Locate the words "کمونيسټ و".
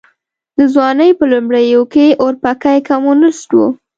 2.89-3.59